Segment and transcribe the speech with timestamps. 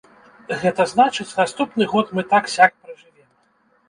[0.61, 3.29] Гэта значыць, наступны год мы так-сяк пражывем.